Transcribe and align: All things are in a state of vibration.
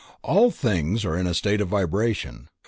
All 0.23 0.49
things 0.49 1.05
are 1.05 1.15
in 1.15 1.27
a 1.27 1.35
state 1.35 1.61
of 1.61 1.67
vibration. 1.67 2.47